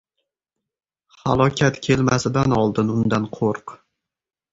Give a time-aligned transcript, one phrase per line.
[1.25, 3.75] •Halokat kelmasidan oldin undan qo‘rq.